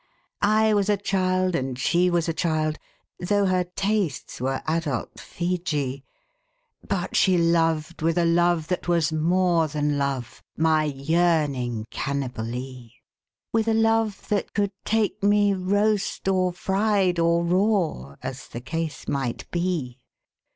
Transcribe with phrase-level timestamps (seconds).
[0.41, 2.79] I was a child, and she was a child—
[3.29, 6.01] Tho' her tastes were adult Feejee—
[6.89, 12.93] But she loved with a love that was more than love, My yearning Cannibalee;
[13.53, 19.07] With a love that could take me roast or fried Or raw, as the case
[19.07, 19.99] might be.